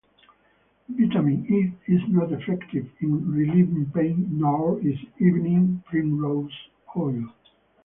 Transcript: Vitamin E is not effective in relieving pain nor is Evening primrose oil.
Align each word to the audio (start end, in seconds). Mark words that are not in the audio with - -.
Vitamin 0.89 1.45
E 1.47 1.73
is 1.93 2.01
not 2.07 2.31
effective 2.31 2.89
in 3.01 3.31
relieving 3.31 3.85
pain 3.91 4.29
nor 4.31 4.79
is 4.79 4.97
Evening 5.19 5.83
primrose 5.85 6.49
oil. 6.97 7.31